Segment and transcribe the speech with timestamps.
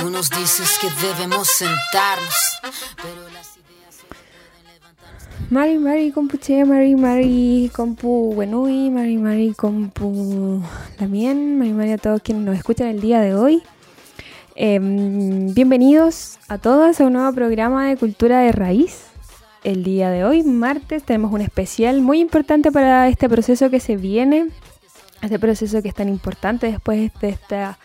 [0.00, 5.50] Tú nos dices que debemos sentarnos, pero las ideas se pueden.
[5.50, 10.62] Mari Mari Compuche, Mari Mari Compu Wenui, Mari Mari Compu
[10.98, 13.62] también, Mari Mari a todos quienes nos escuchan el día de hoy.
[14.54, 19.02] Em, bienvenidos a todos a un nuevo programa de Cultura de Raíz.
[19.64, 23.98] El día de hoy, martes, tenemos un especial muy importante para este proceso que se
[23.98, 24.48] viene,
[25.20, 27.78] este proceso que es tan importante después de esta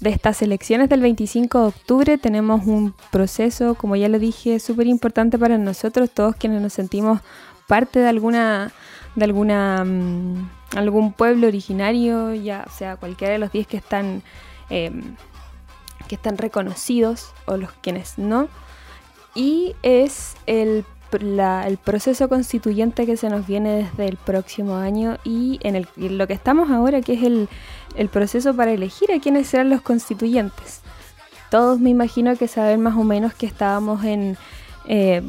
[0.00, 4.86] de estas elecciones del 25 de octubre tenemos un proceso, como ya lo dije, súper
[4.86, 7.20] importante para nosotros, todos quienes nos sentimos
[7.66, 8.72] parte de alguna,
[9.14, 14.22] de alguna, mm, algún pueblo originario, ya sea cualquiera de los 10 que están,
[14.70, 15.16] em,
[16.08, 18.48] que están reconocidos o los quienes no.
[19.34, 25.58] Y es el el proceso constituyente que se nos viene desde el próximo año y
[25.62, 27.48] en, el, lo que estamos ahora, que es el,
[28.08, 30.80] proceso para elegir a quiénes serán los constituyentes.
[31.50, 34.36] Todos me imagino que saben más o menos que estábamos en
[34.86, 35.22] eh,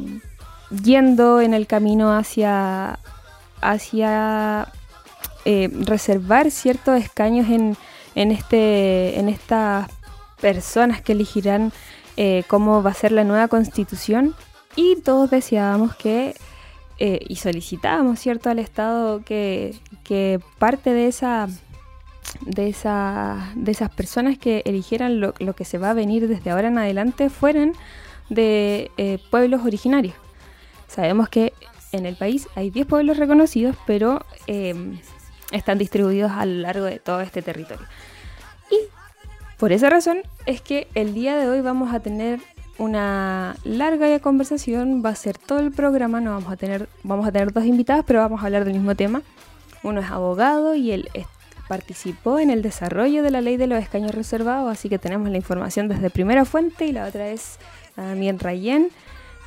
[0.70, 2.98] yendo en el camino hacia,
[3.60, 4.72] hacia
[5.44, 7.76] eh, reservar ciertos escaños en,
[8.14, 9.88] en, este, en estas
[10.40, 11.72] personas que elegirán
[12.16, 14.34] eh, cómo va a ser la nueva constitución
[14.76, 16.34] y todos deseábamos que,
[16.98, 19.78] eh, y solicitábamos, ¿cierto?, al Estado que,
[20.58, 21.48] parte de esa,
[22.40, 26.68] de, esa, de esas personas que eligieran lo, que se va a venir desde ahora
[26.68, 27.72] en adelante fueran
[28.28, 30.14] de eh, pueblos originarios.
[30.88, 31.52] Sabemos que
[31.92, 34.98] en el país hay 10 pueblos reconocidos, pero em,
[35.52, 37.86] están distribuidos a lo largo de todo este territorio.
[38.70, 38.78] Y
[39.58, 42.40] por esa razón es que el día de hoy vamos a tener
[42.78, 47.32] una larga conversación, va a ser todo el programa, no vamos a tener, vamos a
[47.32, 49.22] tener dos invitados, pero vamos a hablar del mismo tema.
[49.82, 51.10] Uno es abogado y él
[51.72, 55.38] participó en el desarrollo de la ley de los escaños reservados, así que tenemos la
[55.38, 57.58] información desde primera fuente y la otra es
[57.94, 58.90] también Rayen.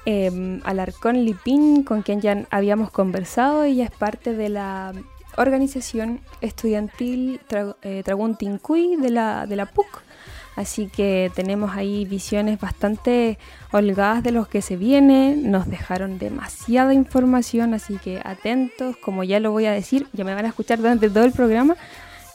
[0.08, 4.94] Eh, Alarcón Lipín, con quien ya habíamos conversado, ella es parte de la
[5.38, 10.02] organización estudiantil Tra eh, de la, de la PUC,
[10.56, 13.38] Así que tenemos ahí visiones bastante
[13.72, 15.36] holgadas de lo que se viene.
[15.36, 20.34] Nos dejaron demasiada información, así que atentos, como ya lo voy a decir, ya me
[20.34, 21.76] van a escuchar durante todo el programa.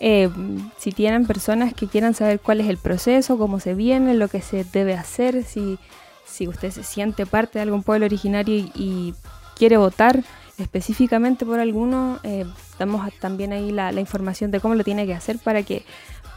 [0.02, 0.30] Eh,
[0.78, 4.40] si tienen personas que quieran saber cuál es el proceso, cómo se viene, lo que
[4.40, 5.78] se debe hacer, si,
[6.24, 9.14] si usted se siente parte de algún pueblo originario y,
[9.56, 10.24] quiere votar
[10.56, 12.46] específicamente por alguno, eh,
[12.78, 15.84] damos también ahí la, información de cómo lo tiene que hacer para que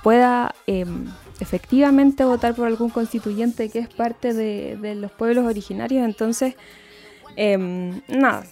[0.03, 1.05] pueda em,
[1.39, 6.03] efectivamente votar por algún constituyente que es parte de, los pueblos originarios.
[6.03, 6.55] Entonces,
[7.37, 8.43] em, nada.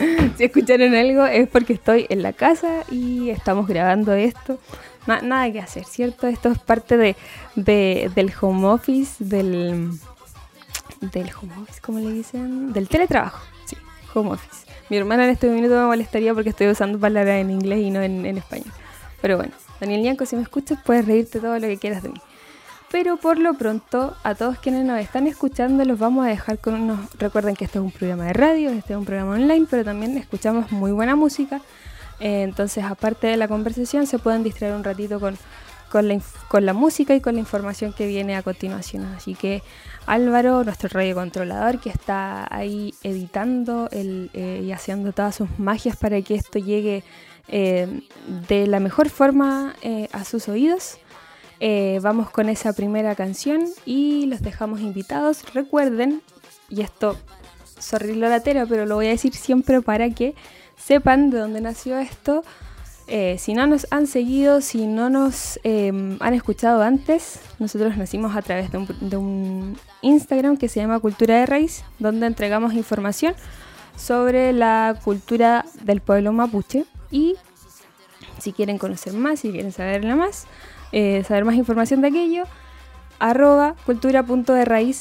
[0.36, 4.58] si escucharon algo es porque estoy en la casa y estamos grabando esto.
[5.06, 6.26] nada que hacer, ¿cierto?
[6.26, 7.16] Esto es parte de,
[7.56, 9.90] del home office, del,
[11.00, 12.72] del home office, ¿cómo le dicen?
[12.72, 13.76] Del teletrabajo, sí,
[14.14, 14.66] home office.
[14.88, 18.02] Mi hermana en este minuto me molestaría porque estoy usando palabras en inglés y no
[18.02, 18.72] en, español.
[19.20, 22.20] Pero bueno, Daniel Yanco, si me escuchas, puedes reírte todo lo que quieras de mí.
[22.90, 26.74] Pero por lo pronto, a todos quienes nos están escuchando, los vamos a dejar con
[26.74, 26.98] unos.
[27.18, 30.18] Recuerden que este es un programa de radio, este es un programa online, pero también
[30.18, 31.60] escuchamos muy buena música.
[32.18, 35.38] Eh, entonces, aparte de la conversación, se pueden distraer un ratito con,
[35.90, 39.04] con, la, con la música y con la información que viene a continuación.
[39.04, 39.62] Así que
[40.06, 46.20] Álvaro, nuestro radio controlador, que está ahí editando eh, y haciendo todas sus magias para
[46.22, 47.04] que esto llegue
[47.48, 48.00] eh,
[48.48, 50.98] de la mejor forma eh, a sus oídos.
[52.02, 55.44] Vamos con esa primera canción y los dejamos invitados.
[55.52, 56.22] Recuerden,
[56.68, 57.16] y esto,
[57.78, 60.34] sorry lo latero, pero lo voy a decir siempre para que
[60.76, 62.42] sepan de dónde nació esto.
[63.12, 68.36] Eh, si no nos han seguido, si no nos em, han escuchado antes, nosotros nacimos
[68.36, 73.34] a través de un, Instagram que se llama Cultura de Raíz, donde entregamos información
[73.96, 76.84] sobre la cultura del pueblo mapuche.
[77.10, 77.34] Y
[78.38, 80.46] si quieren conocer más, si quieren saberla más,
[80.92, 82.44] eh, saber más información de aquello,
[83.18, 84.94] arroba cultura.de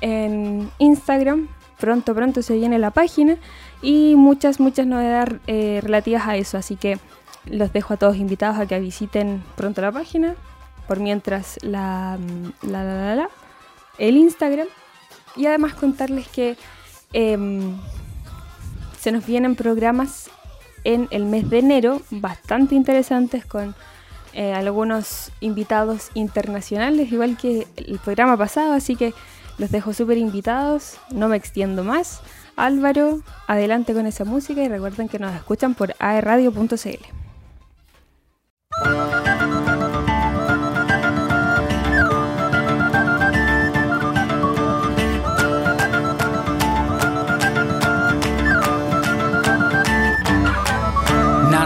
[0.00, 1.48] en Instagram.
[1.78, 3.38] Pronto, pronto se viene la página
[3.80, 6.58] y muchas, muchas novedades eh, relativas a eso.
[6.58, 6.98] Así que
[7.46, 10.34] los dejo a todos invitados a que visiten pronto la página.
[10.86, 12.18] Por mientras la,
[12.62, 13.28] la
[13.96, 14.66] el Instagram.
[15.36, 16.56] Y además contarles que
[17.12, 17.78] em,
[18.98, 20.28] se nos vienen programas
[20.84, 23.74] en el mes de enero bastante interesantes con
[24.32, 29.12] eh, algunos invitados internacionales, igual que el programa pasado, así que
[29.58, 32.20] los dejo súper invitados, no me extiendo más.
[32.56, 37.04] Álvaro, adelante con esa música y recuerden que nos escuchan por aerradio.cl.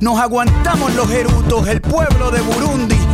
[0.00, 3.13] nos aguantamos los erutos, el pueblo de Burundi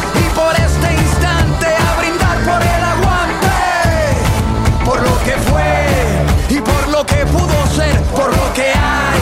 [8.13, 9.21] por lo que hay,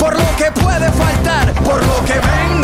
[0.00, 2.63] por lo que puede faltar, por lo que venga.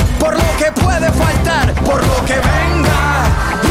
[0.21, 3.70] por lo que puede faltar, por lo que venga.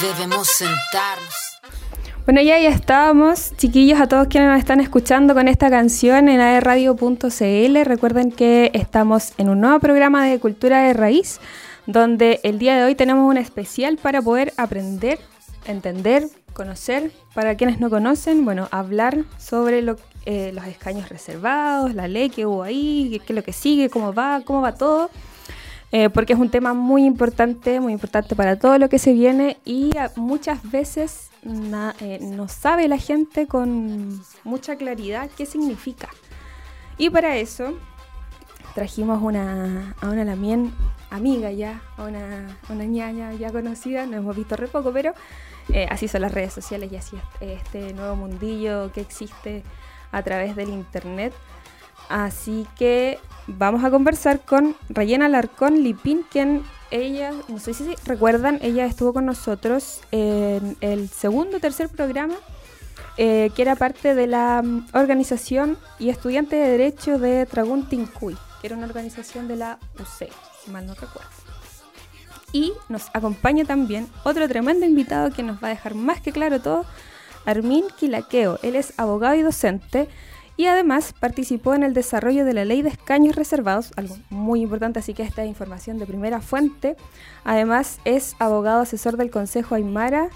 [0.00, 1.54] Debemos sentarnos.
[2.24, 6.40] Bueno, ya ya estábamos, chiquillos, a todos quienes nos están escuchando con esta canción en
[6.40, 7.84] aerradio.cl.
[7.84, 11.38] Recuerden que estamos en un nuevo programa de Cultura de Raíz,
[11.86, 15.18] donde el día de hoy tenemos un especial para poder aprender,
[15.66, 22.08] entender, conocer, para quienes no conocen, bueno, hablar sobre lo, eh, los escaños reservados, la
[22.08, 25.10] ley que hubo ahí, qué es lo que sigue, cómo va, cómo va todo.
[25.96, 29.58] Eh, porque es un tema muy importante, muy importante para todo lo que se viene
[29.64, 31.30] y muchas veces
[32.00, 36.08] eh, no sabe la gente con mucha claridad qué significa.
[36.98, 37.78] Y para eso
[38.74, 40.74] trajimos una, a una Lamien
[41.10, 45.14] amiga ya, a una, una ñaña ya conocida, no hemos visto re poco, pero
[45.72, 49.62] eh, así son las redes sociales y así es este nuevo mundillo que existe
[50.10, 51.32] a través del internet.
[52.08, 58.58] Así que vamos a conversar con Rayena Larcón Lipin, quien ella, no sé si recuerdan,
[58.62, 62.34] ella estuvo con nosotros en el segundo o tercer programa,
[63.16, 68.36] eh, que era parte de la mm, organización y estudiante de Derecho de Tragún Tincuy,
[68.60, 70.28] que era una organización de la UC,
[70.64, 71.30] si mal no recuerdo.
[72.52, 76.60] Y nos acompaña también otro tremendo invitado que nos va a dejar más que claro
[76.60, 76.84] todo,
[77.44, 78.60] Armin Quilaqueo.
[78.62, 80.08] Él es abogado y docente
[80.56, 85.00] y además participó en el desarrollo de la ley de escaños reservados, algo muy importante,
[85.00, 86.96] así que esta es información de primera fuente.
[87.42, 90.28] Además es abogado asesor del Consejo Aymara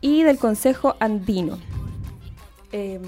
[0.00, 1.58] y del Consejo Andino.
[2.72, 3.02] Em,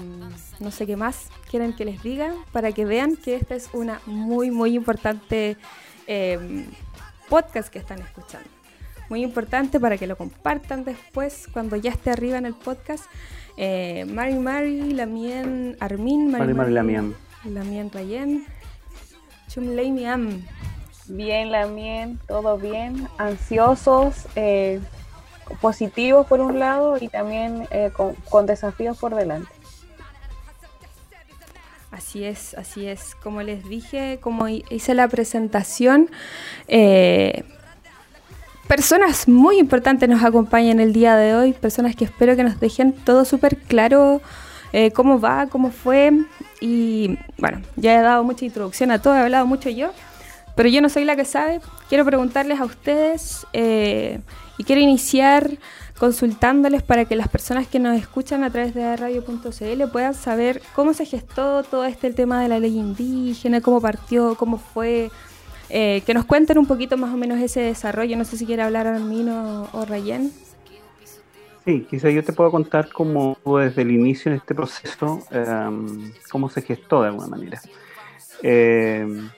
[0.59, 4.01] no sé qué más quieren que les diga para que vean que esta es una
[4.05, 5.57] muy, muy importante
[6.05, 6.65] em,
[7.29, 8.47] podcast que están escuchando.
[9.09, 13.05] Muy importante para que lo compartan después cuando ya esté arriba en el podcast.
[13.57, 17.15] Eh, Mari Mari, Lamien Armin, Mari Mari Lamien.
[17.45, 18.45] Lamien Rayen,
[19.49, 20.43] Chumley Miam.
[21.07, 23.07] Bien, Lamien, todo bien.
[23.17, 24.79] Ansiosos, eh,
[25.61, 27.91] positivos por un lado y también eh,
[28.29, 29.51] con, desafíos por delante.
[31.91, 33.15] Así es, así es.
[33.21, 36.09] Como les dije, como hice la presentación,
[36.67, 37.43] eh,
[38.75, 42.91] personas muy importantes nos acompañan el día de hoy, personas que espero que nos dejen
[42.91, 44.19] todo súper claro
[44.71, 46.11] eh, cómo va, cómo fue.
[46.59, 49.91] Y bueno, ya he dado mucha introducción a todo, he hablado mucho yo,
[50.55, 51.61] pero yo no soy la que sabe.
[51.87, 54.21] Quiero preguntarles a ustedes eh,
[54.57, 55.51] y quiero iniciar
[55.99, 60.95] consultándoles para que las personas que nos escuchan a través de radio.cl puedan saber cómo
[60.95, 65.11] se gestó todo este tema de la ley indígena, cómo partió, cómo fue,
[65.75, 68.15] eh, que nos cuenten un poquito más o menos ese desarrollo.
[68.15, 70.31] No sé si quiere hablar Armino o, Rayen.
[71.65, 76.47] Sí, quizá yo te puedo contar cómo desde el inicio de este proceso, em, cómo
[76.47, 77.59] se gestó de alguna manera.
[78.43, 79.31] Em,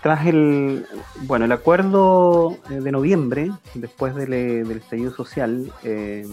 [0.00, 0.86] tras el,
[1.22, 6.30] bueno, el acuerdo eh, de noviembre, después del, eh, del estallido social, em,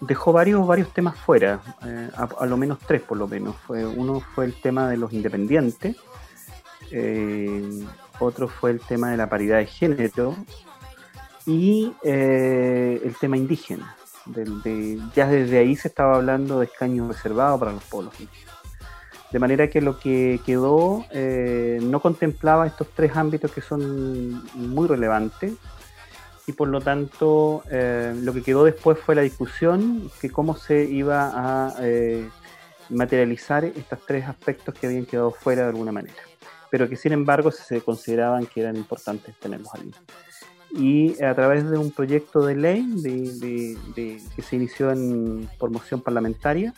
[0.00, 1.60] dejó varios, varios temas fuera,
[2.16, 3.56] a, a, lo menos tres por lo menos.
[3.66, 5.96] Fue, uno fue el tema de los independientes,
[6.90, 7.84] eh,
[8.18, 10.36] otro fue el tema de la paridad de género
[11.46, 13.96] y eh, el tema indígena.
[15.14, 18.54] ya desde ahí se estaba hablando de escaños reservados para los pueblos indígenas.
[19.32, 24.88] De manera que lo que quedó eh, no contemplaba estos tres ámbitos que son muy
[24.88, 25.54] relevantes
[26.46, 31.30] y por lo tanto lo que quedó después fue la discusión de cómo se iba
[31.32, 31.74] a
[32.88, 36.29] materializar estos tres aspectos que habían quedado fuera de alguna manera
[36.70, 39.92] pero que sin embargo se consideraban que eran importantes tenerlos allí.
[40.72, 46.00] Y a través de un proyecto de ley de, que se inició en, por moción
[46.00, 46.72] parlamentaria,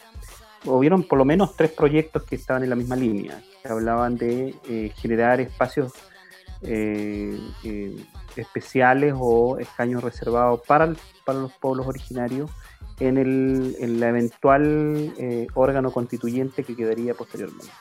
[0.65, 4.55] hubieron por lo menos tres proyectos que estaban en la misma línea, que hablaban de
[4.69, 5.93] eh, generar espacios
[6.63, 7.97] eh, eh,
[8.37, 10.95] especiales o escaños reservados para,
[11.27, 12.51] para los pueblos originarios
[12.99, 15.13] en el, en la eventual
[15.55, 17.73] órgano constituyente que quedaría posteriormente.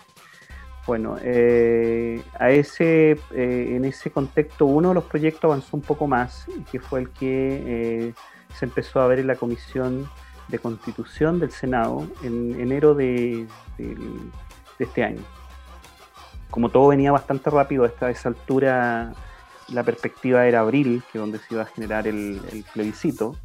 [0.88, 6.08] Bueno, eh, a ese, eh, en ese contexto uno de los proyectos avanzó un poco
[6.08, 8.14] más, que fue el que eh,
[8.56, 10.10] se empezó a ver en la Comisión
[10.48, 13.48] de Constitución del Senado en enero de,
[14.80, 15.22] este año.
[16.50, 19.14] Como todo venía bastante rápido, a esa altura
[19.70, 23.38] la perspectiva era abril, que es donde se iba a generar el plebiscito,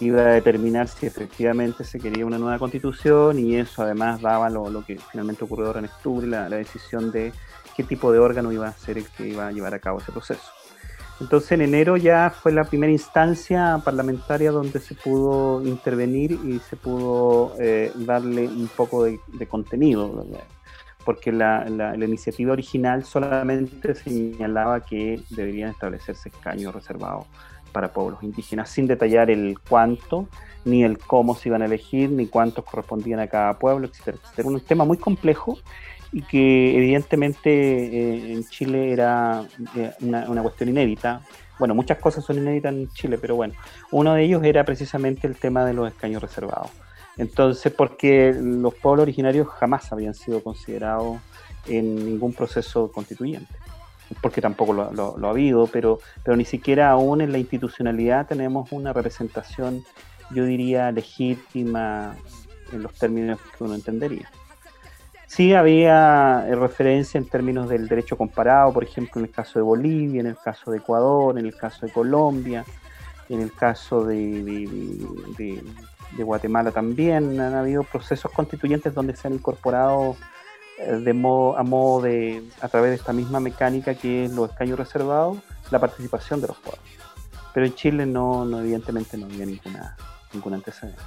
[0.00, 4.84] iba a determinar si efectivamente se quería una nueva constitución y eso además daba lo,
[4.84, 7.32] que finalmente ocurrió ahora en octubre, la, decisión de
[7.76, 10.12] qué tipo de órgano iba a ser el que iba a llevar a cabo ese
[10.12, 10.50] proceso.
[11.20, 16.76] Entonces en enero ya fue la primera instancia parlamentaria donde se pudo intervenir y se
[16.76, 20.26] pudo eh, darle un poco de, contenido,
[21.04, 27.26] porque la, la, iniciativa original solamente señalaba que deberían establecerse escaños reservados
[27.74, 30.28] para pueblos indígenas, sin detallar el cuánto,
[30.64, 34.48] ni el cómo se iban a elegir, ni cuántos correspondían a cada pueblo, etcétera, Era
[34.48, 35.58] Un tema muy complejo
[36.12, 39.42] y que evidentemente eh, en Chile era
[39.76, 41.22] eh, una, cuestión inédita.
[41.58, 43.54] Bueno, muchas cosas son inéditas en Chile, pero bueno,
[43.90, 46.70] uno de ellos era precisamente el tema de los escaños reservados.
[47.16, 51.18] Entonces, porque los pueblos originarios jamás habían sido considerados
[51.66, 53.54] en ningún proceso constituyente
[54.20, 58.92] porque tampoco lo, ha habido, pero, pero ni siquiera aún en la institucionalidad tenemos una
[58.92, 59.84] representación
[60.30, 62.16] yo diría, legítima
[62.72, 64.30] en los términos que uno entendería.
[65.26, 69.62] Sí había eh, referencia en términos del derecho comparado, por ejemplo, en el caso de
[69.62, 72.64] Bolivia, en el caso de Ecuador, en el caso de Colombia,
[73.28, 74.68] en el caso de,
[76.16, 77.40] Guatemala también.
[77.40, 80.16] Han habido procesos constituyentes donde se han incorporado
[80.78, 84.78] de modo, a modo de, a través de esta misma mecánica que es los escaños
[84.78, 85.38] reservados,
[85.70, 86.84] la participación de los pueblos.
[87.52, 89.96] Pero en Chile no, no evidentemente no había ninguna,
[90.32, 91.00] ningún antecedente.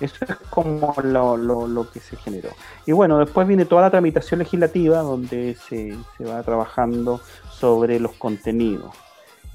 [0.00, 2.50] Eso es como lo, que se generó.
[2.86, 7.20] Y bueno, después viene toda la tramitación legislativa donde se, va trabajando
[7.50, 8.94] sobre los contenidos,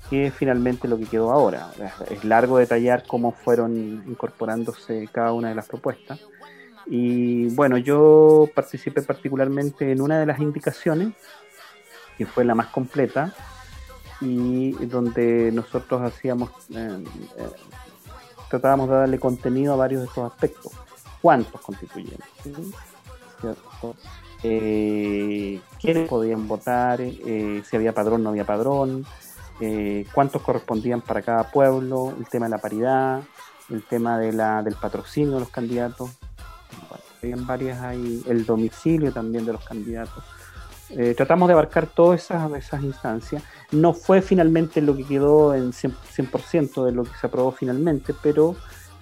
[0.09, 1.69] que es finalmente lo que quedó ahora.
[2.09, 6.19] Es largo detallar cómo fueron incorporándose cada una de las propuestas.
[6.85, 11.13] Y bueno, yo participé particularmente en una de las indicaciones,
[12.17, 13.33] que fue la más completa,
[14.21, 17.03] y donde nosotros hacíamos eh,
[17.37, 17.49] eh,
[18.49, 20.71] tratábamos de darle contenido a varios de estos aspectos.
[21.21, 22.19] ¿Cuántos constituyentes?
[24.43, 26.99] Eh, ¿Quiénes podían votar?
[27.01, 29.05] Eh, si había padrón, no había padrón.
[30.13, 32.13] ¿Cuántos correspondían para cada pueblo?
[32.17, 33.21] El tema de la paridad,
[33.69, 36.11] el tema de la, del patrocinio de los candidatos.
[37.23, 40.23] Habían varias ahí, el domicilio también de los candidatos.
[41.15, 46.85] tratamos de abarcar todas esas, esas instancias no fue finalmente lo que quedó en 100%,
[46.85, 48.55] de lo que se aprobó finalmente, pero,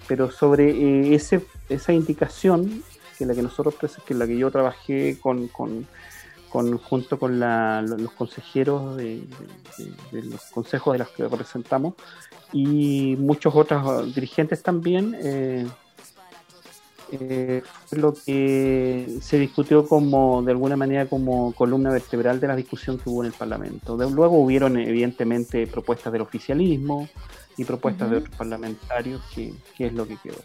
[0.08, 2.82] pero sobre eh, ese, esa indicación,
[3.18, 3.74] que la que nosotros,
[4.04, 5.86] que la que yo trabajé con, con,
[6.78, 9.22] junto con los consejeros de,
[10.12, 11.94] los consejos de los que representamos
[12.52, 15.66] y muchos otros dirigentes también, eh,
[17.12, 22.98] eh, lo que se discutió como, de alguna manera, como columna vertebral de la discusión
[22.98, 23.96] que hubo en el Parlamento.
[23.96, 27.08] luego hubieron, evidentemente, propuestas del oficialismo
[27.56, 30.42] y propuestas de otros parlamentarios, que, es lo que quedó.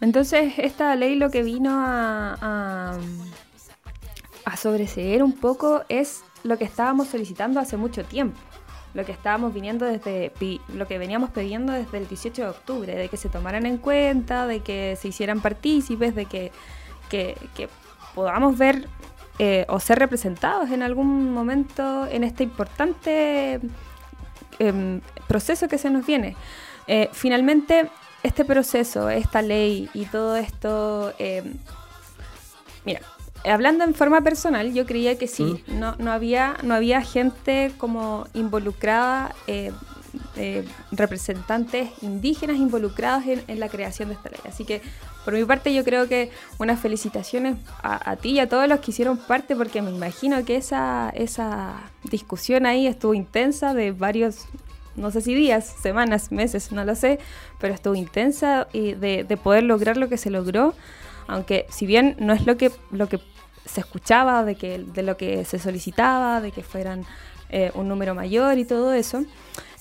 [0.00, 2.98] Entonces, esta ley lo que vino a, a,
[4.44, 8.38] a sobreseer un poco es lo que estábamos solicitando hace mucho tiempo
[8.94, 10.32] lo que estábamos viniendo desde
[10.68, 14.46] lo que veníamos pidiendo desde el 18 de octubre, de que se tomaran en cuenta,
[14.46, 16.52] de que se hicieran partícipes, de que,
[18.14, 18.88] podamos ver
[19.38, 23.60] eh, o ser representados en algún momento en este importante
[24.58, 26.36] em, proceso que se nos viene.
[26.86, 27.88] Eh, finalmente,
[28.22, 31.54] este proceso, esta ley y todo esto, em,
[32.84, 33.00] mira,
[33.44, 35.78] hablando en forma personal, yo creía que sí, mm.
[35.78, 39.72] no, no, había, no había gente como involucrada, eh,
[40.36, 44.40] eh, representantes indígenas involucrados en, la creación de esta ley.
[44.46, 44.82] Así que
[45.24, 48.90] por mi parte yo creo que unas felicitaciones a, ti y a todos los que
[48.90, 54.46] hicieron parte, porque me imagino que esa, esa discusión ahí estuvo intensa de varios
[54.94, 57.18] no sé si días, semanas, meses, no lo sé,
[57.58, 60.74] pero estuvo intensa y de, de, poder lograr lo que se logró,
[61.26, 63.18] aunque si bien no es lo que, lo que
[63.64, 67.04] se escuchaba, de, que, de lo que se solicitaba, de que fueran
[67.50, 69.24] eh, un número mayor y todo eso.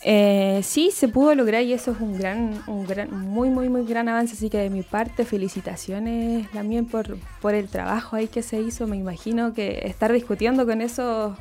[0.04, 3.86] Eh, sí, se pudo lograr y eso es un gran, un gran, muy, muy, muy
[3.86, 4.34] gran avance.
[4.34, 8.88] Así que de mi parte, felicitaciones también por, por el trabajo ahí que se hizo.
[8.88, 11.38] Me imagino que estar discutiendo con esos,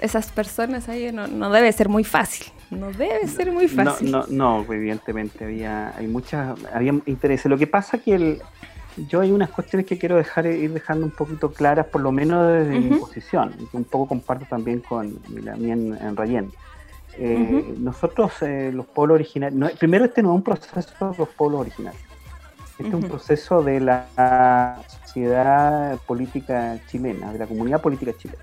[0.00, 2.46] esas personas ahí no, no debe ser muy fácil.
[2.70, 4.10] No debe ser muy fácil.
[4.10, 7.46] No, no, no evidentemente había, hay muchas, había intereses.
[7.46, 8.42] Lo que pasa que el,
[8.96, 12.52] yo hay unas cuestiones que quiero dejar ir dejando un poquito claras, por lo menos
[12.52, 16.50] desde mi posición, y que un poco comparto también con la mía en, Rayén.
[17.18, 21.60] Eh, nosotros, eh, los pueblos originarios, primero este no es un proceso de los pueblos
[21.60, 22.02] originarios,
[22.70, 28.42] este es un proceso de la sociedad política chilena, de la comunidad política chilena.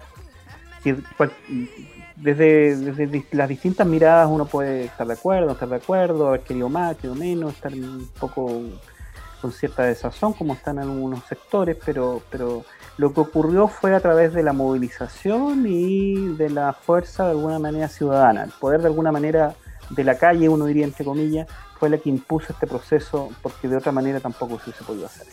[2.15, 6.41] desde, desde las distintas miradas uno puede estar de acuerdo, no estar de acuerdo, haber
[6.41, 8.61] querido más, querido menos, estar un poco
[9.41, 12.63] con cierta desazón, como están en algunos sectores, pero, pero
[12.97, 17.59] lo que ocurrió fue a través de la movilización y de la fuerza de alguna
[17.59, 18.43] manera ciudadana.
[18.43, 19.55] El poder de alguna manera
[19.89, 21.47] de la calle, uno diría entre comillas,
[21.79, 25.27] fue la que impuso este proceso, porque de otra manera tampoco se podía hacer.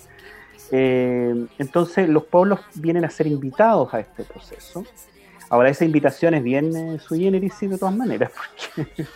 [0.71, 4.85] Eh, entonces los pueblos vienen a ser invitados a este proceso
[5.49, 8.33] Ahora esa invitación es bien eh, sui generis de todas maneras,
[8.75, 9.07] porque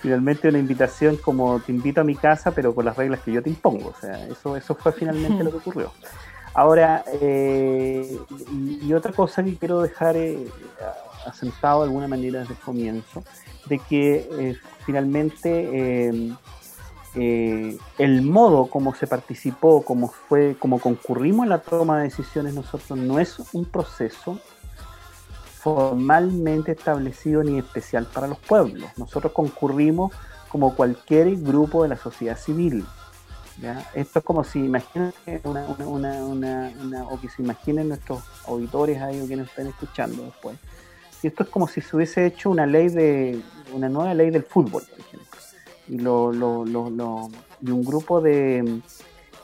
[0.00, 3.42] finalmente una invitación como te invito a mi casa, pero con las reglas que yo
[3.42, 3.90] te impongo.
[3.90, 5.92] O sea, eso, eso fue finalmente lo que ocurrió.
[6.56, 8.18] Ahora, eh,
[8.50, 10.48] y, otra cosa que quiero dejar eh,
[11.26, 13.22] asentado de alguna manera desde el comienzo,
[13.66, 16.08] de que eh, finalmente
[17.14, 22.98] el modo como se participó, como fue, como concurrimos en la toma de decisiones nosotros,
[22.98, 24.40] no es un proceso
[25.58, 28.88] formalmente establecido ni especial para los pueblos.
[28.96, 30.12] Nosotros concurrimos
[30.48, 32.84] como cualquier grupo de la sociedad civil.
[33.94, 35.12] Esto es como si imaginen
[35.44, 40.58] una, una, una, o que se imaginen nuestros auditores ahí o quienes estén escuchando después.
[41.20, 43.40] Si esto es como si se hubiese hecho una ley de
[43.72, 45.38] una nueva ley del fútbol, por ejemplo,
[45.88, 47.30] y, lo, lo, lo,
[47.62, 48.82] y un grupo de,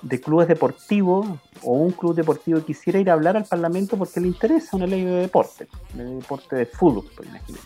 [0.03, 1.27] de clubes deportivos
[1.63, 5.05] o un club deportivo quisiera ir a hablar al Parlamento porque le interesa una ley
[5.05, 7.57] de deporte, de deporte de fútbol, por ejemplo.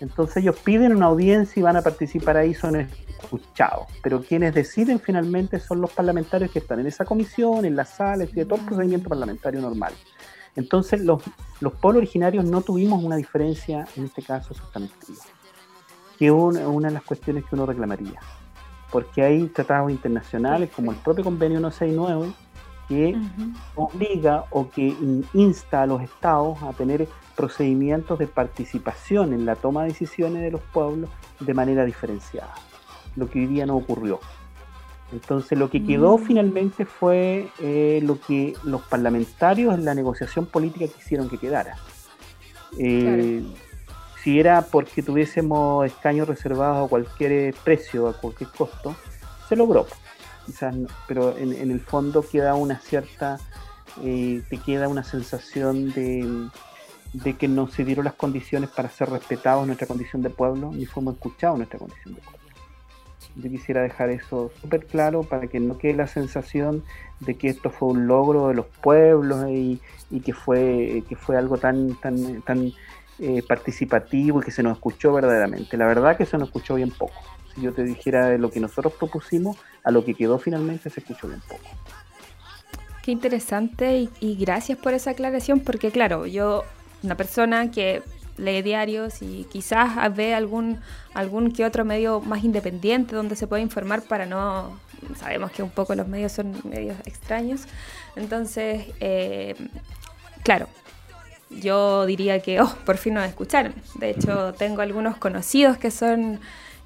[0.00, 3.86] Entonces ellos piden una audiencia y van a participar ahí, son escuchados.
[4.02, 8.32] Pero quienes deciden finalmente son los parlamentarios que están en esa comisión, en las salas,
[8.32, 9.92] de todo el procedimiento parlamentario normal.
[10.56, 11.22] Entonces los,
[11.60, 15.22] los pueblos originarios no tuvimos una diferencia, en este caso, sustantiva,
[16.18, 18.20] que es una de las cuestiones que uno reclamaría.
[18.90, 22.32] Porque hay tratados internacionales como el propio convenio 169
[22.88, 23.14] que
[23.74, 24.94] obliga o que
[25.34, 30.50] insta a los estados a tener procedimientos de participación en la toma de decisiones de
[30.50, 32.52] los pueblos de manera diferenciada,
[33.14, 34.20] lo que hoy día no ocurrió.
[35.12, 36.22] Entonces lo que quedó mm.
[36.22, 41.76] finalmente fue eh, lo que los parlamentarios en la negociación política quisieron que quedara.
[42.78, 43.42] Eh,
[44.22, 48.94] si era porque tuviésemos escaños reservados a cualquier precio, a cualquier costo,
[49.48, 49.86] se logró.
[51.06, 53.38] Pero en, el fondo queda una cierta,
[54.02, 56.48] eh, te queda una sensación de,
[57.12, 60.86] de que no se dieron las condiciones para ser respetados nuestra condición de pueblo, ni
[60.86, 62.38] fuimos escuchados en nuestra condición de pueblo.
[63.36, 66.82] Yo quisiera dejar eso súper claro para que no quede la sensación
[67.20, 69.80] de que esto fue un logro de los pueblos y,
[70.24, 72.72] que fue que fue algo tan tan tan
[73.18, 75.76] eh, participativo y que se nos escuchó verdaderamente.
[75.76, 77.14] La verdad que se nos escuchó bien poco.
[77.54, 81.00] Si yo te dijera de lo que nosotros propusimos a lo que quedó finalmente se
[81.00, 81.62] escuchó bien poco.
[83.02, 86.64] Qué interesante y gracias por esa aclaración porque claro, yo
[87.02, 88.02] una persona que
[88.38, 90.80] lee diarios y quizás ve algún,
[91.14, 94.78] algún que otro medio más independiente donde se puede informar para no...
[95.16, 97.66] Sabemos que un poco los medios son medios extraños.
[98.16, 99.54] Entonces, eh,
[100.42, 100.68] claro,
[101.50, 103.74] yo diría que, oh, por fin nos escucharon.
[103.94, 106.40] De hecho, tengo algunos conocidos que son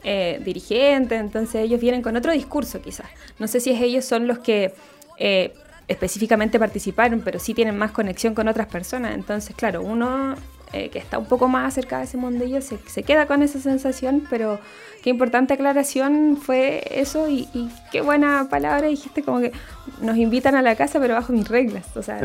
[0.04, 3.06] eh, dirigentes, entonces ellos vienen con otro discurso quizás.
[3.38, 4.74] No sé si es ellos son los que...
[5.18, 5.54] Eh,
[5.88, 9.14] específicamente participaron, pero sí tienen más conexión con otras personas.
[9.14, 10.36] Entonces, claro, uno
[10.72, 13.60] eh, que está un poco más cerca de ese mundillo se, se, queda con esa
[13.60, 14.58] sensación, pero
[15.02, 17.48] qué importante aclaración fue eso y,
[17.90, 19.52] qué buena palabra dijiste, como que
[20.00, 21.86] nos invitan a la casa, pero bajo mis reglas.
[21.96, 22.20] O sea,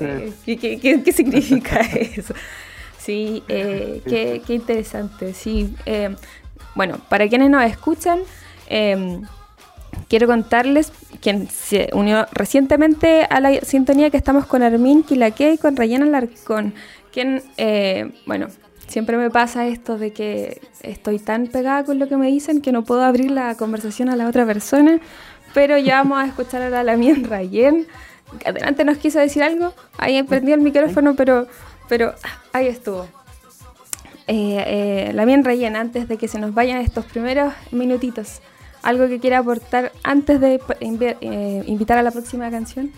[0.00, 2.34] eh, ¿qué, significa eso?
[2.98, 5.32] Sí, eh, qué, qué, interesante.
[5.32, 5.74] Sí,
[6.74, 8.20] bueno, para quienes nos escuchan,
[10.08, 15.58] quiero contarles quien se unió recientemente a la sintonía que estamos con Armin Quilaque y
[15.58, 16.74] con Rayana Larcón,
[17.56, 18.48] eh, bueno,
[18.86, 22.72] siempre me pasa esto de que estoy tan pegada con lo que me dicen que
[22.72, 25.00] no puedo abrir la conversación a la otra persona,
[25.54, 27.86] pero ya vamos a escuchar a la Lamien Rayen.
[28.44, 31.46] Adelante nos quiso decir algo, ahí prendió el micrófono, pero,
[31.88, 32.14] pero
[32.52, 33.06] ahí estuvo.
[34.28, 38.40] Eh, eh, Lamien Rayen, antes de que se nos vayan estos primeros minutitos,
[38.86, 42.92] ¿Algo que quiera aportar antes de eh, invitar a la próxima canción?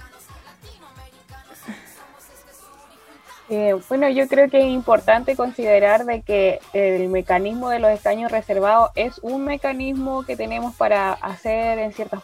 [3.50, 8.30] Eh, bueno, yo creo que es importante considerar de que el mecanismo de los escaños
[8.30, 12.20] reservados es un mecanismo que tenemos para hacer en ciertas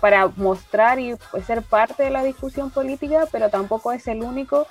[0.00, 1.14] para mostrar y
[1.46, 4.66] ser parte de la discusión política, pero tampoco es el único.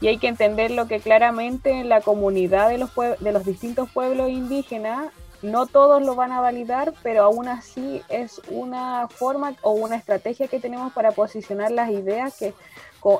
[0.00, 3.88] Y hay que entender lo que claramente en la comunidad de los de los distintos
[3.90, 5.12] pueblos indígenas
[5.44, 10.48] no todos lo van a validar, pero aún así es una forma o una estrategia
[10.48, 12.54] que tenemos para posicionar las ideas que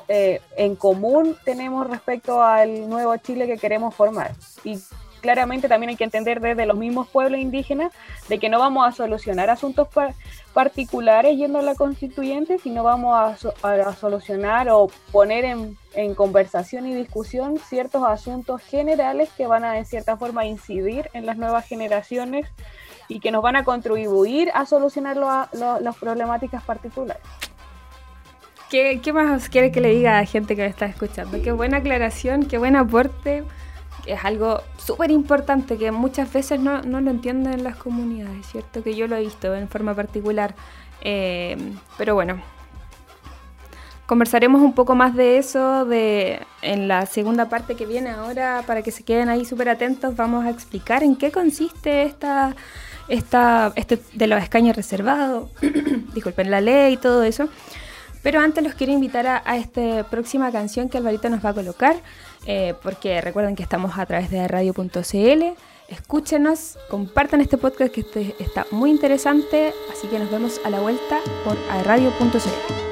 [0.07, 4.31] eh, en común tenemos respecto al nuevo Chile que queremos formar.
[4.63, 4.79] Y
[5.21, 7.91] claramente también hay que entender desde los mismos pueblos indígenas
[8.29, 9.87] de que no vamos a solucionar asuntos
[10.53, 16.93] particulares yendo a la constituyente, sino vamos a, solucionar o poner en, en, conversación y
[16.93, 22.47] discusión ciertos asuntos generales que van a en cierta forma incidir en las nuevas generaciones
[23.07, 27.23] y que nos van a contribuir a solucionar las problemáticas particulares.
[28.75, 31.41] ¿Qué, ¿Qué, más quiere que le diga a gente que me está escuchando?
[31.41, 33.45] Qué buena aclaración, qué buen aporte
[34.05, 38.83] es algo súper importante que muchas veces no, lo entienden las comunidades, ¿cierto?
[38.83, 40.55] Que yo lo he visto en forma particular.
[40.99, 41.55] Eh,
[41.97, 42.41] pero bueno,
[44.07, 48.81] conversaremos un poco más de eso de, en la segunda parte que viene ahora, para
[48.81, 50.17] que se queden ahí súper atentos.
[50.17, 52.57] Vamos a explicar en qué consiste esta,
[53.07, 55.49] esta este de los escaños reservados,
[56.13, 57.47] disculpen, la ley y todo eso.
[58.25, 61.95] Pero antes los quiero invitar a, esta próxima canción que Alvarito nos va a colocar.
[62.47, 65.55] Eh, porque recuerden que estamos a través de radio.cl
[65.89, 70.79] Escúchenos, compartan este podcast que este está muy interesante, así que nos vemos a la
[70.79, 72.85] vuelta por aerradio.cl.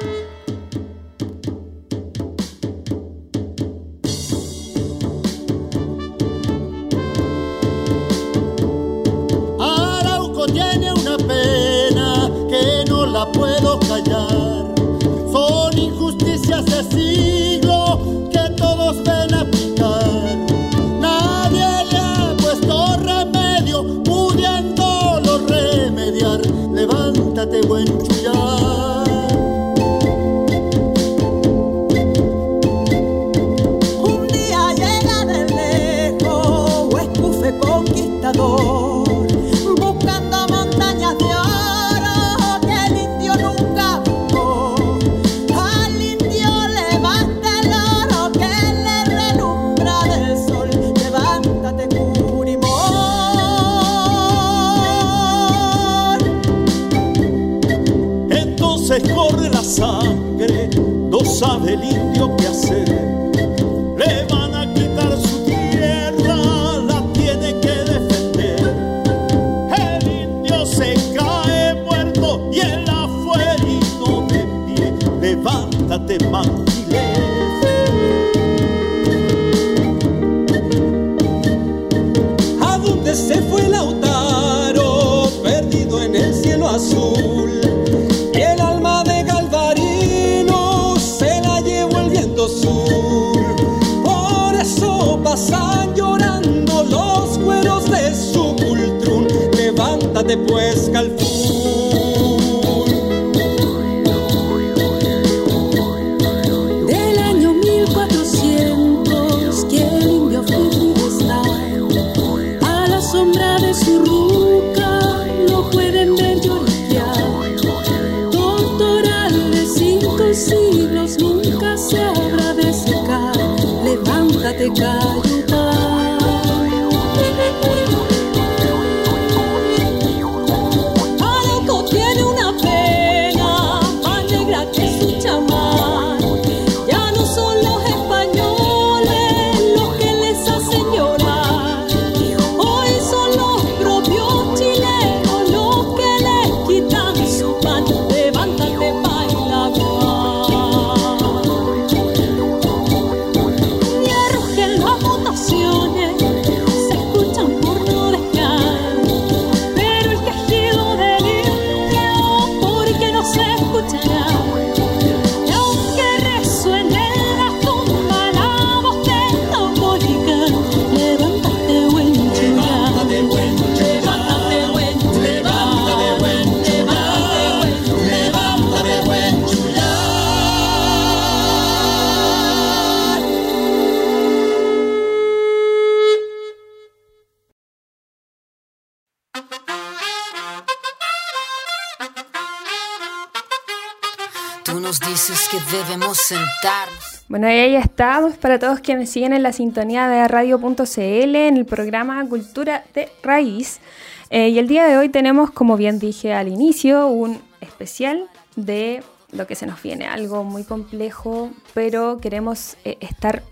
[197.43, 202.25] Bueno, ahí estamos para todos quienes siguen en la sintonía de radio.cl en el programa
[202.29, 203.81] Cultura de Raíz.
[204.29, 209.03] Eh, y el día de hoy tenemos, como bien dije al inicio, un especial de
[209.33, 213.43] lo que se nos viene, algo muy complejo, pero queremos eh, estar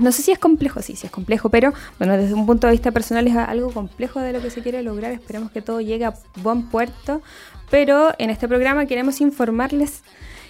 [0.00, 2.72] no sé si es complejo, sí, sí es complejo, pero bueno, desde un punto de
[2.72, 5.12] vista personal es algo complejo de lo que se quiere lograr.
[5.12, 7.20] Esperemos que todo llegue a buen puerto.
[7.68, 10.02] Pero en este programa queremos informarles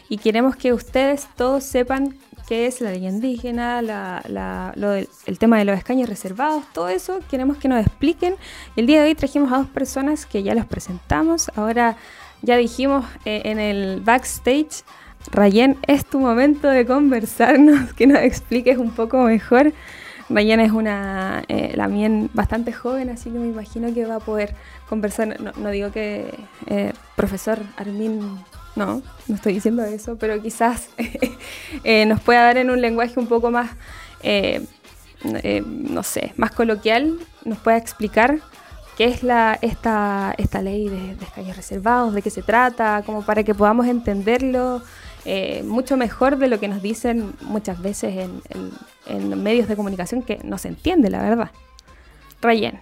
[0.08, 2.14] y queremos que ustedes todos sepan
[2.46, 7.68] qué es la ley indígena, el tema de los escaños reservados, todo eso queremos que
[7.68, 8.36] nos expliquen.
[8.76, 11.50] El día de hoy trajimos a dos personas que ya los presentamos.
[11.56, 11.96] Ahora
[12.42, 14.84] ya dijimos eh, en el backstage,
[15.30, 19.72] Rayen, es tu momento de conversarnos, que nos expliques un poco mejor.
[20.28, 24.20] Rayen es una, eh, la mía bastante joven, así que me imagino que va a
[24.20, 24.54] poder
[24.88, 25.38] conversar.
[25.40, 26.34] No, digo que
[26.66, 28.38] eh, profesor Armin
[28.76, 30.88] no, no estoy diciendo eso, pero quizás
[31.84, 33.70] eh, nos pueda dar en un lenguaje un poco más,
[34.22, 34.64] eh,
[35.24, 38.38] eh, no sé, más coloquial, nos pueda explicar
[38.96, 43.42] qué es la, esta, esta ley de, de reservados, de qué se trata, como para
[43.42, 44.82] que podamos entenderlo
[45.62, 48.72] mucho mejor de lo que nos dicen muchas veces en,
[49.06, 51.52] en medios de comunicación que no se entiende, la verdad.
[52.40, 52.80] Rayen.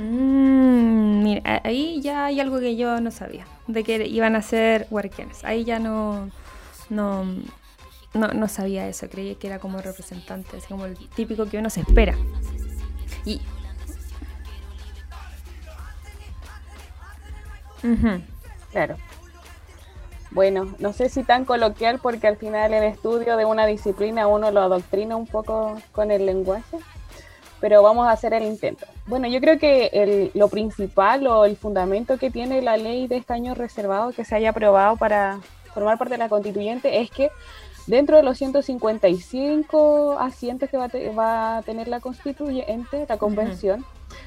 [0.00, 4.86] Mm, mira, ahí ya hay algo que yo no sabía, de que iban a ser
[4.90, 5.44] huarquenes.
[5.44, 6.30] Ahí ya no,
[6.88, 7.26] no,
[8.14, 11.80] no, sabía eso, creí que era como representante, así como el típico que uno se
[11.80, 12.16] espera.
[13.26, 13.42] Y...
[18.72, 18.96] Claro.
[20.30, 24.50] Bueno, no sé si tan coloquial porque al final el estudio de una disciplina uno
[24.50, 26.78] lo adoctrina un poco con el lenguaje,
[27.60, 28.86] pero vamos a hacer el intento.
[29.10, 33.58] Bueno, yo creo que lo principal o el fundamento que tiene la ley de escaños
[33.58, 35.40] reservados que se haya aprobado para
[35.74, 37.32] formar parte de la constituyente es que
[37.88, 43.84] dentro de los 155 asientos que va a, tener la constituyente, la convención,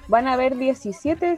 [0.10, 1.38] van a haber 17,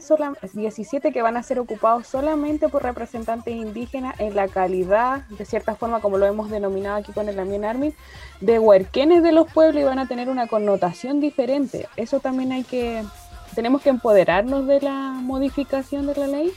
[0.52, 5.76] 17 que van a ser ocupados solamente por representantes indígenas en la calidad, de cierta
[5.76, 7.94] forma, como lo hemos denominado aquí con el Amien Armin,
[8.40, 11.86] de huerquenes de los pueblos y van a tener una connotación diferente.
[11.96, 13.04] Eso también hay que,
[13.56, 16.52] tenemos que empoderarnos de la modificación de la ley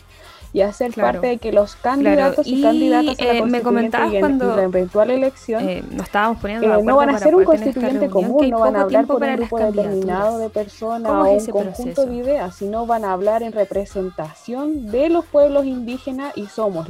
[0.52, 4.56] y hacer parte de que los candidatos y, candidatas a la eh, me comentabas cuando
[4.56, 8.50] la eventual elección eh, nos estábamos poniendo eh, no van a ser un constituyente común,
[8.50, 12.56] no van a hablar por un grupo determinado de personas o un conjunto de ideas,
[12.56, 16.88] sino van a hablar en representación de los pueblos indígenas y somos,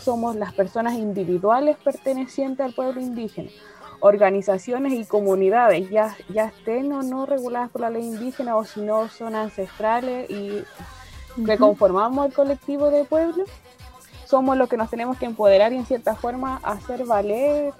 [0.00, 3.50] somos las personas individuales pertenecientes al pueblo indígena
[4.04, 8.82] organizaciones y comunidades, ya, ya estén o no reguladas por la ley indígena o si
[8.82, 10.62] no son ancestrales y
[11.46, 13.44] que conformamos el colectivo de pueblo,
[14.26, 17.72] somos los que nos tenemos que empoderar y en cierta forma hacer valer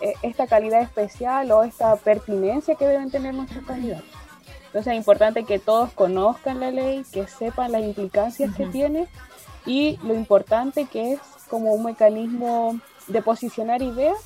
[0.00, 4.04] eh, esta calidad especial o esta pertinencia que deben tener nuestros candidatos.
[4.66, 9.08] Entonces es importante que todos conozcan la ley, que sepan las implicancias que tiene
[9.64, 14.18] y lo importante que es como un mecanismo de posicionar ideas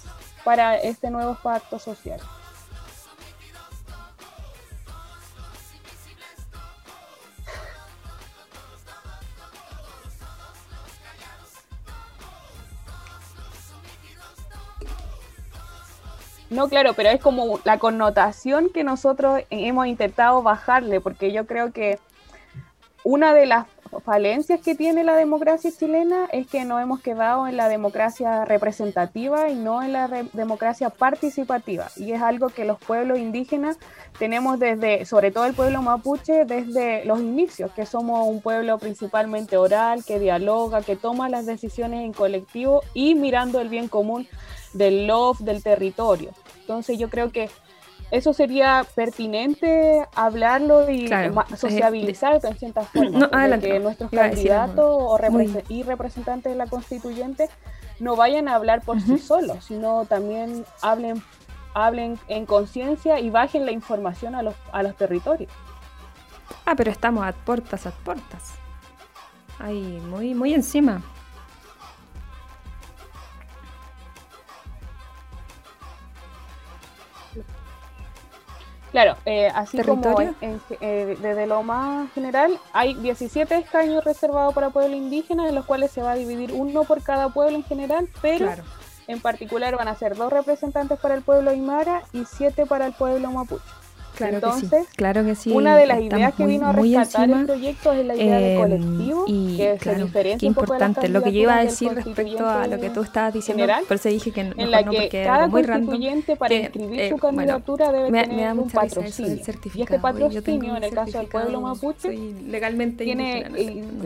[0.47, 2.21] para este nuevo pacto social.
[16.49, 21.73] No, claro, pero es como la connotación que nosotros hemos intentado bajarle, porque yo creo
[21.73, 21.99] que
[23.03, 23.67] una de las
[24.05, 29.49] falencias que tiene la democracia chilena es que no hemos quedado en la democracia representativa
[29.49, 31.89] y no en la democracia participativa.
[31.97, 33.79] Y es algo que los pueblos indígenas
[34.19, 39.57] tenemos desde, sobre todo el pueblo mapuche, desde los inicios, que somos un pueblo principalmente
[39.57, 44.27] oral, que dialoga, que toma las decisiones en colectivo y mirando el bien común
[44.73, 46.31] del love del territorio.
[46.61, 47.49] Entonces yo creo que
[48.11, 51.11] eso sería pertinente hablarlo y
[51.57, 55.21] sociabilizar en ciertas formas, que nuestros candidatos
[55.69, 57.49] y representantes de la constituyente
[57.99, 61.23] no vayan a hablar por sí solos, sino también hablen,
[61.75, 65.51] hablen en conciencia y bajen la información a los, a los territorios.
[66.65, 68.55] Ah, pero estamos a puertas, a puertas.
[69.59, 71.03] Ahí, muy, muy encima.
[78.93, 84.97] Claro, eh, así como eh, desde lo más general, hay 17 escaños reservados para pueblo
[84.97, 88.49] indígena, en los cuales se va a dividir uno por cada pueblo en general, pero
[89.07, 92.93] en particular van a ser dos representantes para el pueblo aymara y siete para el
[92.93, 93.65] pueblo mapuche.
[94.17, 95.51] Claro Entonces, claro que sí.
[95.53, 98.61] Una de las ideas que vino a rescatar el proyecto es la idea de em,
[98.61, 101.09] colectivo, y, que se diferencia importante.
[101.09, 104.09] lo que yo iba a decir respecto a lo que tú estabas diciendo, por eso
[104.09, 108.11] dije que no, en la que cada muy constituyente para inscribir eh, su candidatura debe
[108.11, 109.37] tener un patrocinio.
[109.75, 113.47] Y este patrocinio, en el caso del pueblo mapuche, legalmente tiene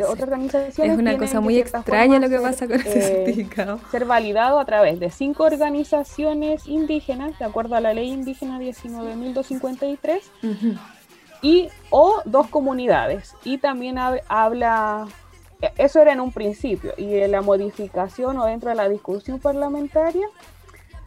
[0.09, 3.81] otra organización Es una cosa muy extraña lo que pasa con ese eh, certificado.
[3.90, 10.00] Ser validado a través de cinco organizaciones indígenas, de acuerdo a la ley indígena 19.253
[11.43, 13.35] y o dos comunidades.
[13.45, 15.07] Y también habla,
[15.77, 20.27] eso era en un principio, y en la modificación o dentro de la discusión parlamentaria,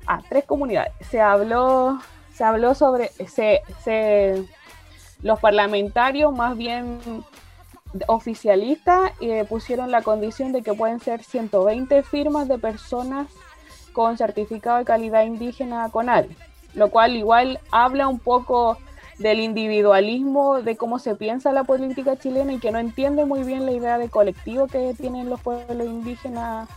[0.05, 0.93] a tres comunidades.
[1.09, 1.99] Se habló,
[2.33, 4.43] se habló sobre, se, se,
[5.21, 6.99] los parlamentarios más bien
[8.07, 13.27] oficialistas eh, pusieron la condición de que pueden ser 120 firmas de personas
[13.93, 16.35] con certificado de calidad indígena con CONAL
[16.73, 18.77] lo cual igual habla un poco
[19.17, 23.65] del individualismo, de cómo se piensa la política chilena y que no entiende muy bien
[23.65, 26.67] la idea de colectivo que tienen los pueblos indígenas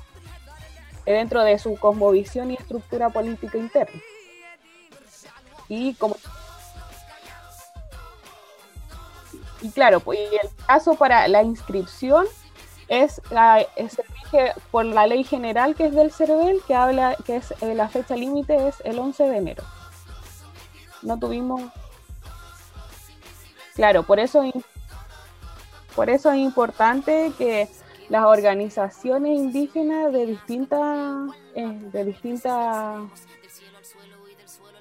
[1.04, 4.00] dentro de su cosmovisión y estructura política interna.
[5.68, 6.16] Y como
[9.62, 12.26] y claro, pues el caso para la inscripción
[12.88, 17.36] es la se rige por la ley general que es del CERVEL, que habla que
[17.36, 19.64] es eh, la fecha límite es el 11 de enero
[21.06, 21.62] no tuvimos...
[23.76, 24.42] Claro, por eso,
[25.94, 27.68] por eso es importante que
[28.08, 33.02] las organizaciones indígenas de distintas, eh, de distintas,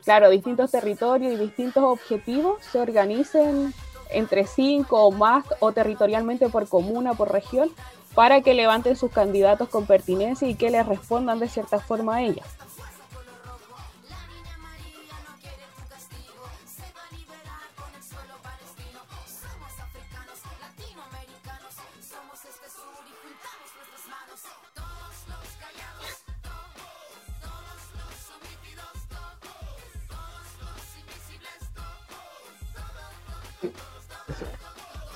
[0.06, 3.74] claro, distintos territorios y distintos objetivos se organicen
[4.12, 7.70] entre cinco o más o territorialmente por comuna, por región,
[8.14, 12.22] para que levanten sus candidatos con pertinencia y que les respondan de cierta forma a
[12.22, 12.48] ellas.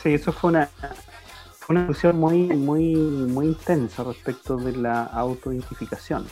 [0.01, 0.69] Sí, eso fue una,
[1.67, 6.25] una discusión muy, muy, muy intensa respecto de la autoidentificación.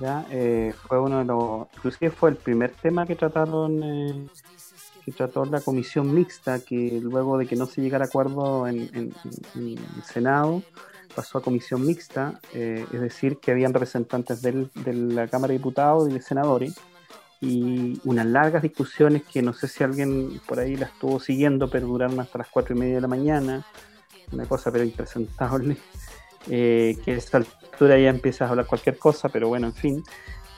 [0.00, 0.26] ¿ya?
[0.30, 4.28] Eh, fue uno de los, inclusive fue el primer tema que trataron, eh,
[5.04, 8.78] que trató la comisión mixta, que luego de que no se llegara a acuerdo en
[9.54, 10.62] el Senado,
[11.14, 15.58] pasó a comisión mixta, eh, es decir, que habían representantes del- de la Cámara de
[15.58, 16.74] Diputados y de senadores,
[17.44, 21.86] y unas largas discusiones que no sé si alguien por ahí la estuvo siguiendo, pero
[21.86, 23.66] duraron hasta las cuatro y media de la mañana,
[24.32, 25.76] una cosa pero impresentable,
[26.48, 30.04] eh, que a esta altura ya empiezas a hablar cualquier cosa, pero bueno, en fin.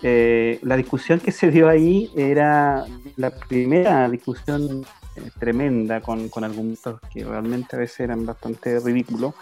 [0.03, 2.85] Eh, la discusión que se dio ahí era
[3.17, 4.85] la primera discusión
[5.17, 9.35] eh, tremenda con, con argumentos que realmente a veces eran bastante ridículos.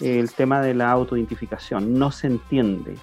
[0.00, 2.96] El tema de la autoidentificación no se entiende.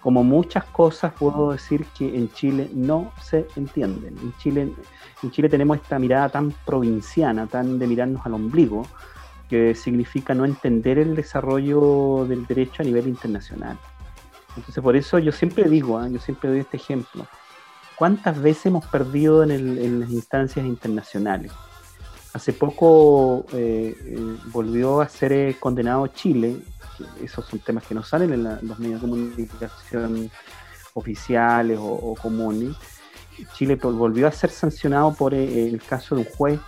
[0.00, 4.16] Como muchas cosas puedo decir que en Chile no se entienden.
[4.18, 4.72] En Chile,
[5.22, 8.86] en Chile tenemos esta mirada tan provinciana, tan de mirarnos al ombligo,
[9.48, 13.76] que significa no entender el desarrollo del derecho a nivel internacional.
[14.56, 16.08] Entonces, por eso yo siempre digo, ¿ah?
[16.08, 17.26] yo siempre doy este ejemplo.
[17.96, 21.52] ¿Cuántas veces hemos perdido en, el- en las instancias internacionales?
[22.32, 26.56] Hace poco eh, eh, volvió a ser eh, condenado Chile,
[27.22, 30.30] esos son temas que no salen en la- los medios de comunicación
[30.94, 32.76] oficiales o, comunes.
[33.54, 36.60] Chile vol- volvió a ser sancionado por eh, el caso de un juez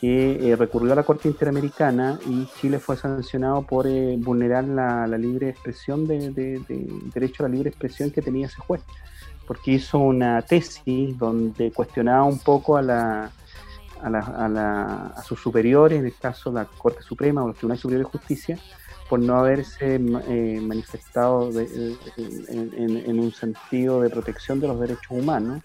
[0.00, 5.06] que eh, recurrió a la Corte Interamericana y Chile fue sancionado por eh, vulnerar la,
[5.06, 8.82] la libre expresión de, de- de- derecho a la libre expresión que tenía ese juez,
[9.46, 13.30] porque hizo una tesis donde cuestionaba un poco a la
[14.02, 17.46] a, la- a la- a sus superiores, en el caso de la Corte Suprema o
[17.46, 18.58] los Tribunales Superiores de Justicia,
[19.12, 25.62] por no haberse eh, manifestado de- en, un sentido de protección de los derechos humanos.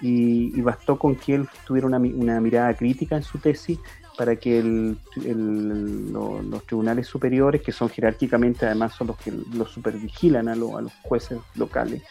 [0.00, 3.80] Y, bastó con que él tuviera una, mi- una mirada crítica en su tesis
[4.16, 9.32] para que el- el- lo- los tribunales superiores, que son jerárquicamente además son los que
[9.32, 12.04] los supervigilan a, lo- a los jueces locales,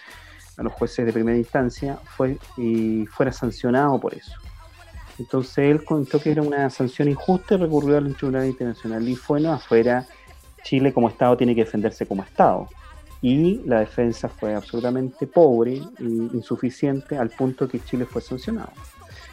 [0.58, 2.38] a los jueces de primera instancia, fue,
[3.10, 4.34] fuera sancionado por eso.
[5.18, 9.08] Entonces él contó que era una sanción injusta y recurrió al Tribunal Internacional.
[9.08, 10.06] Y fue, no, afuera,
[10.68, 12.68] Chile como Estado tiene que defenderse como Estado.
[13.22, 18.72] Y la defensa fue absolutamente pobre e insuficiente al punto que Chile fue sancionado.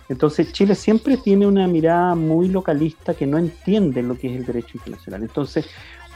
[0.08, 4.46] Entonces Chile siempre tiene una mirada muy localista que no entiende lo que es el
[4.46, 5.22] derecho internacional.
[5.22, 5.66] Entonces,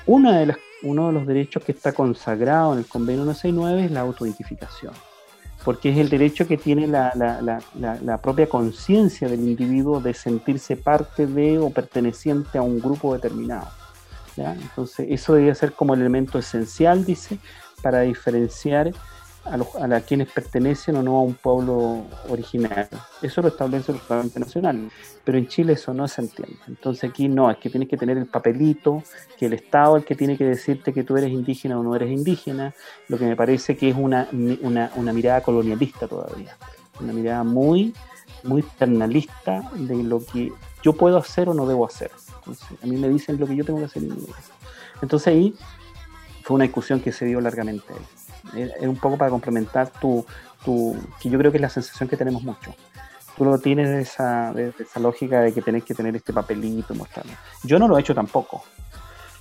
[0.07, 0.55] una de
[0.85, 4.93] uno de los derechos que está consagrado en el convenio 169 es la autoidentificación
[5.65, 11.59] porque es el derecho que tiene la propia conciencia del individuo de sentirse parte de
[11.59, 13.69] o perteneciente a un grupo determinado.
[14.39, 17.39] Entonces, eso debería ser como el elemento esencial, dice,
[17.83, 18.93] para diferenciar
[19.45, 22.89] a, los, a quienes pertenecen o no a un pueblo original.
[23.23, 24.91] Eso lo establece el Tratado Internacional,
[25.25, 26.59] pero en Chile eso no se entiende.
[26.67, 29.03] Entonces aquí no, es que tienes que tener el papelito,
[29.39, 31.95] que el Estado es el que tiene que decirte que tú eres indígena o no
[31.95, 32.75] eres indígena,
[33.09, 34.29] lo que me parece que es una,
[34.63, 36.57] una, una mirada colonialista todavía,
[37.01, 37.95] una mirada muy,
[38.43, 42.11] muy paternalista de lo que yo puedo hacer o no debo hacer.
[42.49, 44.03] Entonces, a mí me dicen lo que yo tengo que hacer.
[45.03, 45.55] Entonces ahí
[46.43, 47.93] fue una discusión que se dio largamente.
[48.57, 50.25] Es es un poco para complementar tu,
[50.65, 52.75] tu, que yo creo que es la sensación que tenemos mucho.
[53.37, 56.95] Tú lo tienes de esa, de esa lógica de que tenés que tener este papelito
[56.95, 57.33] y mostrarlo.
[57.63, 58.65] Yo no lo he hecho tampoco,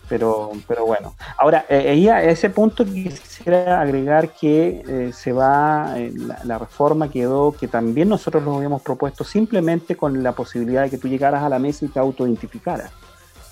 [0.07, 1.15] pero, pero bueno.
[1.37, 6.11] Ahora, eh, a ese punto quisiera agregar que eh, se va, eh,
[6.43, 10.97] la, reforma quedó, que también nosotros lo habíamos propuesto simplemente con la posibilidad de que
[10.97, 12.91] tú llegaras a la mesa y te autoidentificaras.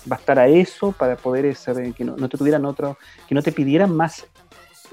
[0.04, 2.96] Bastara eso para poder ser, que no, no te tuvieran otro,
[3.28, 4.26] que no te pidieran más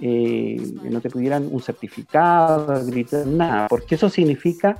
[0.01, 4.77] eh, que no te pidieran un certificado, gritar, nada, porque eso significa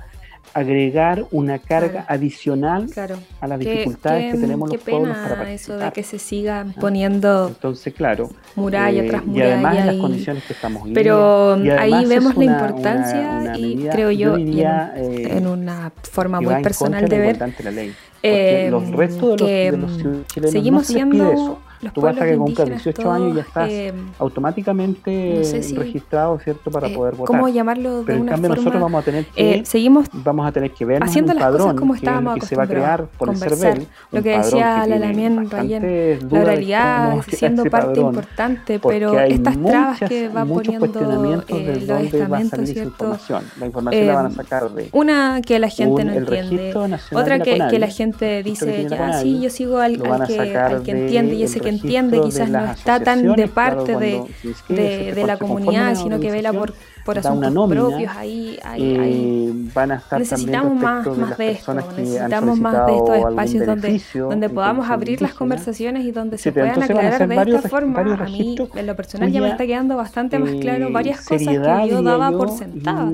[0.52, 2.06] agregar una carga Claro.
[2.08, 3.16] adicional Claro.
[3.40, 5.92] a las dificultades qué- que tenemos qué los pueblos para eso de participar.
[5.92, 6.80] que se sigan Ah.
[6.80, 11.00] poniendo Entonces, claro, muralla eh, tras y además muralla las y- condiciones que estamos viviendo.
[11.00, 15.36] Pero Y ahí vemos la importancia una- una y creo yo, y diría, en, eh,
[15.38, 17.92] en una forma muy personal de ver, la ley.
[18.22, 21.58] Eh, los restos de los, que, de los chilenos seguimos no se siendo eso.
[21.84, 25.34] Los Tú basta pueblos que cumplas indígenas 18 años y ya todos, estás eh, automáticamente
[25.38, 26.70] no sé si- registrado, ¿cierto?
[26.70, 27.26] Para eh, poder votar.
[27.36, 28.86] ¿cómo llamarlo de Pero en una cambio nosotros forma?
[28.86, 31.50] vamos a tener que Eh, seguimos vamos a tener que vernos haciendo en un las
[31.50, 33.58] cosas padrón como que, estábamos que se va a crear por el conversar.
[33.72, 38.80] CERVEL, Lo que decía que la tiene Lamien bastantes Rayen, la oralidad siendo parte importante,
[38.80, 42.90] pero estas trabas que va poniendo eh, los a estamentos, ¿cierto?
[43.04, 43.44] información.
[43.60, 46.74] La información la van a Eh, sacar de Una que la gente no entiende,
[47.12, 50.90] otra que, que la gente que dice, ya sí, yo sigo al, a que, que
[50.90, 55.26] entiende y ese que entiende quizás no está tan de claro, parte de, inscribe, de,
[55.26, 59.48] la comunidad, sino que vela por, por asuntos nómina, propios, ahí, ahí, ahí.
[59.48, 64.02] eh, van a estar Necesitamos más, más de esto, necesitamos más de estos espacios donde,
[64.14, 68.00] donde podamos abrir las conversaciones y donde se puedan aclarar de varios esta forma.
[68.00, 71.88] A mí, en lo personal, ya me está quedando bastante más claro varias cosas que
[71.88, 73.10] yo daba por sentada,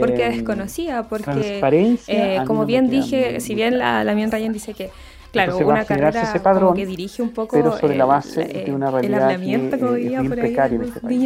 [0.00, 1.60] porque eh, desconocía, porque,
[2.08, 4.90] eh, como bien dije, si bien la, la Mien Ryan dice que,
[5.34, 8.04] claro, Entonces va a una generarse ese padrón, que dirige un poco pero sobre la
[8.04, 11.22] base el- de una realidad que, como eh, es ahí precaria en este país.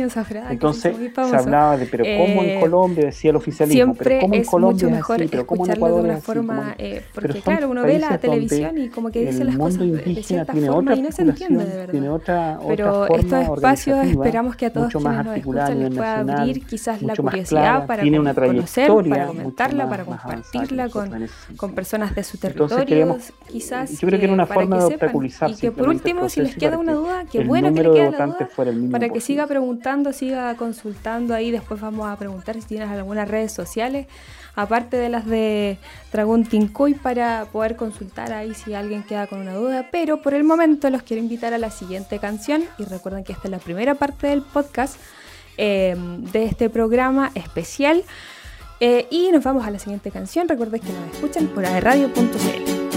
[0.51, 3.95] Entonces se muy hablaba de, pero ¿cómo en Eh, Colombia decía el oficialismo?
[3.95, 5.29] pero ¿cómo en Colombia es mejor así?
[5.31, 6.27] pero ¿cómo en escucharlo de Ecuador una es así?
[6.27, 9.25] forma, ¿Cómo en- eh, Pero porque son claro, uno ve la televisión y como que
[9.27, 12.15] dice las cosas de, cierta forma y no se entiende de tiene verdad.
[12.15, 16.67] otra, Pero otra estos espacios esperamos que a todos quienes nos escuchan les pueda abrir
[16.67, 19.55] quizás la curiosidad para una conocer, para más-
[19.89, 23.17] para compartirla con, personas de su territorio,
[23.51, 26.57] quizás yo creo que era una forma de obstaculizar Y que por último, si les
[26.57, 28.93] queda una duda, qué bueno que le número de quede la duda, fuera el mínimo
[28.93, 29.27] para que posible.
[29.27, 34.07] siga preguntando, siga consultando ahí, después vamos a preguntar si tienes algunas redes sociales,
[34.55, 35.79] aparte de las de
[36.13, 39.89] Dragón Tincoy, para poder consultar ahí si alguien queda con una duda.
[39.91, 43.49] Pero por el momento los quiero invitar a la siguiente canción y recuerden que esta
[43.49, 44.99] es la primera parte del podcast
[45.57, 45.97] eh,
[46.33, 48.05] de este programa especial.
[48.81, 50.49] Eh, y nos vamos a la siguiente canción.
[50.49, 52.88] Recuerden que nos escuchan por aerradio.cl.